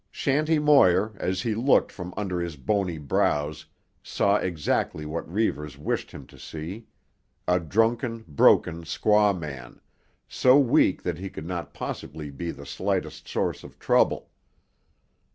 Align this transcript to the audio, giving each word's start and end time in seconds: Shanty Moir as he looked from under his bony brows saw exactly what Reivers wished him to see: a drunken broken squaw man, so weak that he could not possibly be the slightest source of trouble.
Shanty 0.09 0.57
Moir 0.57 1.13
as 1.17 1.43
he 1.43 1.53
looked 1.53 1.91
from 1.91 2.11
under 2.17 2.39
his 2.41 2.55
bony 2.55 2.97
brows 2.97 3.67
saw 4.01 4.37
exactly 4.37 5.05
what 5.05 5.31
Reivers 5.31 5.77
wished 5.77 6.09
him 6.09 6.25
to 6.25 6.39
see: 6.39 6.87
a 7.47 7.59
drunken 7.59 8.25
broken 8.27 8.81
squaw 8.83 9.37
man, 9.37 9.79
so 10.27 10.57
weak 10.57 11.03
that 11.03 11.19
he 11.19 11.29
could 11.29 11.45
not 11.45 11.75
possibly 11.75 12.31
be 12.31 12.49
the 12.49 12.65
slightest 12.65 13.27
source 13.27 13.63
of 13.63 13.77
trouble. 13.77 14.31